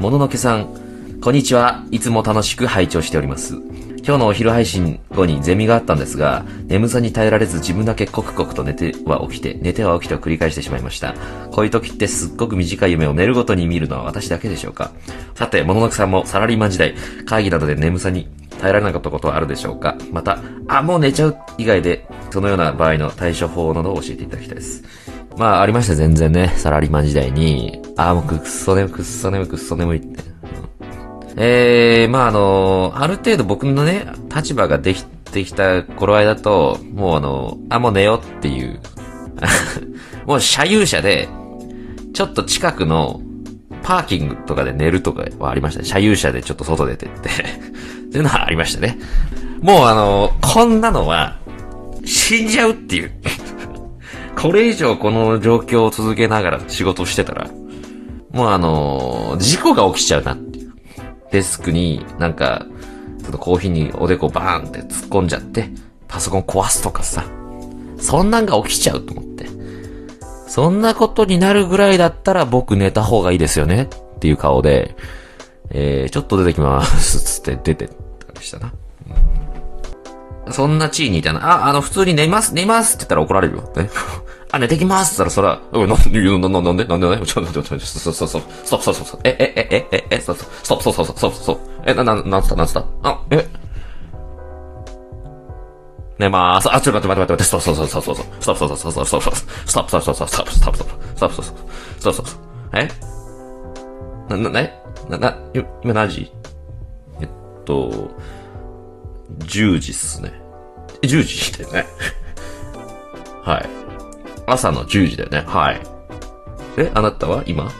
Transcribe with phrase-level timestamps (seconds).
[0.00, 1.84] もののけさん、こんにちは。
[1.90, 3.56] いつも楽しく拝聴しております。
[3.98, 11.12] 今日のお昼配信後にゼミがあったんですが、眠さに耐えられず自分だけコクコクと寝ては起きて、寝ては起きてを繰り返してしまいました。
[11.50, 14.90] こういう時ってすっごく短い夢を寝るごとに見るのは私だけでしょうか
[15.34, 16.94] さて、もののけさんもサラリーマン時代、
[17.26, 18.26] 会議などで眠さに
[18.58, 24.82] 耐えられなかったことはあるでしょうかまた、あ、もう寝ちゃう以外で、そのような場合の対処法などを教えていただきたいです。
[25.36, 26.52] まあ、ありました、全然ね。
[26.56, 30.30] サラリーマン時代に、ああ、もうくっそ眠、くっそ眠、くっそ眠いって。
[31.36, 38.80] えー、まああの、ある程度僕のね、立場ができてきた頃合いだと、もうあの、あ、もう寝よっていう。
[40.26, 41.28] もう車有車で、
[42.12, 43.22] ちょっと近くの
[43.82, 45.86] パーキングとかで寝るとかはありましたね。
[45.88, 47.30] 車有車でちょっと外出てって。
[47.30, 48.98] っていうのはありましたね。
[49.62, 51.38] もうあの、こんなのは、
[52.04, 53.12] 死んじゃうっていう。
[54.40, 57.50] これ以上この状況を続けながら仕事してたら、
[58.30, 60.72] もうあの、事故が起きちゃうなっていう。
[61.30, 62.66] デスクになんか、
[63.20, 65.68] ちょっとコーヒーにおでこバーンって突っ込んじゃって、
[66.08, 67.24] パソコン壊すとかさ。
[67.98, 69.46] そんなんが起きちゃうと思って。
[70.48, 74.96] そんなことになるぐらいだったら僕寝た方がいいですよねっていう顔で、
[75.70, 77.40] えー、ちょっと出てきます。
[77.40, 78.72] つって出てったりしたな。
[80.50, 81.64] そんな地位にいたな。
[81.64, 83.72] あ、あの、普通に寝ます、寝ますって言ったら怒られるよ。
[83.76, 83.90] ね。
[84.52, 93.48] あ、寝てきますって言ったら、そら、おい、なんで、な、な、なんでなんでなんでちょ、ちょ、ちょ、ちょ、そうそうそう、ストップ、そうそうそう、え、え、え、え、え、え、そうそう、ストップ、そうそうそう、そうそう、え、な、な、なんつった、なんつった、あ、え、
[96.18, 96.74] 寝まーす。
[96.74, 99.34] あ、ちょっと待って待って待って、ストップ、そうそうそう、そうそう、ストップ、そうそうそう、そうそう、
[99.66, 101.56] ストップ、そうそうそう、ストップ、ストップ、ストップ、ストップ、そうそう、
[102.00, 102.40] そうそうそう、
[102.74, 102.88] え
[104.28, 104.70] な、な、な、
[105.08, 106.32] な、な、今何時
[107.20, 107.28] えっ
[107.64, 108.10] と、
[109.38, 110.32] 10時っすね。
[111.02, 111.86] 10時だよね。
[113.42, 113.79] はい。
[114.50, 115.44] 朝の10時だよね。
[115.46, 115.80] はい。
[116.76, 117.70] え、あなたは今？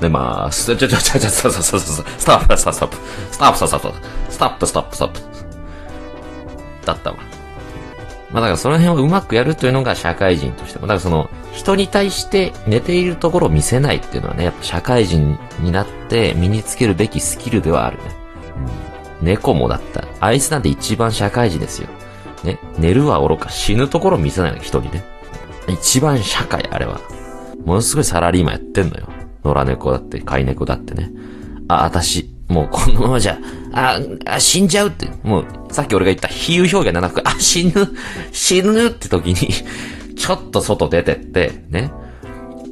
[0.00, 0.76] 寝まーす。
[0.76, 2.06] ちょ、ちょ、ちょ、ちょ、ちょ、そうそうそうそう。
[2.18, 2.96] スタップ、スタップ、スタップ、
[3.28, 3.96] スタップ、スタップ、
[4.30, 5.20] スタップ、スタップ、スタップ。
[6.84, 7.16] だったわ。
[8.30, 10.82] まあだからその辺をうまくやるというのが社会人としても。
[10.82, 18.04] だからその、人に対して寝ているところを見せないっていうのはね、やっぱ社会人になって身につけるべきスキルではあるね。
[19.22, 20.04] 猫もだった。
[20.20, 21.88] あいつなんて一番社会人ですよ。
[22.46, 22.58] ね。
[22.78, 25.04] 寝るは愚か死ぬところ見せないの、人にね。
[25.68, 27.00] 一番社会、あれは。
[27.64, 29.08] ものすごいサラリーマンやってんのよ。
[29.44, 31.10] 野良猫だって、飼い猫だってね。
[31.68, 33.38] あ、私、もうこのままじゃ、
[33.72, 35.10] あ、あ死んじゃうって。
[35.22, 37.72] もう、さっき俺が言った比喩表現じゃなく、あ、死ぬ、
[38.32, 39.34] 死ぬって時に、
[40.14, 41.92] ちょっと外出てって、ね。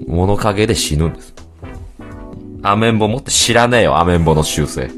[0.06, 1.34] 物陰で死ぬんです。
[2.62, 4.90] アメンボ持って知らねえよ、アメンボの習性。